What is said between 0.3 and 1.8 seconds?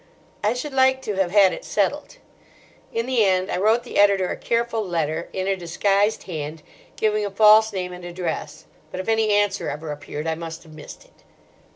I should like to have had it